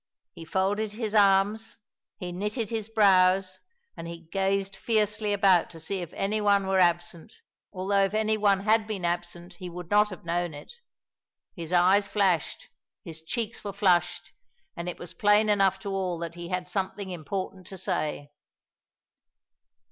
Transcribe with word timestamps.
He 0.33 0.45
folded 0.45 0.93
his 0.93 1.13
arms; 1.13 1.77
he 2.17 2.31
knitted 2.31 2.71
his 2.71 2.89
brows, 2.89 3.59
and 3.95 4.07
he 4.07 4.27
gazed 4.31 4.75
fiercely 4.75 5.31
about 5.31 5.69
to 5.69 5.79
see 5.79 5.99
if 6.01 6.11
any 6.13 6.41
one 6.41 6.65
were 6.65 6.79
absent, 6.79 7.31
although 7.71 8.05
if 8.05 8.15
any 8.15 8.35
one 8.35 8.61
had 8.61 8.87
been 8.87 9.05
absent 9.05 9.57
he 9.59 9.69
would 9.69 9.91
not 9.91 10.09
have 10.09 10.25
known 10.25 10.55
it. 10.55 10.73
His 11.55 11.71
eyes 11.71 12.07
flashed, 12.07 12.69
his 13.03 13.21
cheeks 13.21 13.63
were 13.63 13.73
flushed, 13.73 14.31
and 14.75 14.89
it 14.89 14.97
was 14.97 15.13
plain 15.13 15.49
enough 15.49 15.77
to 15.81 15.89
all 15.91 16.17
that 16.17 16.33
he 16.33 16.47
had 16.49 16.67
something 16.67 17.11
important 17.11 17.67
to 17.67 17.77
say. 17.77 18.31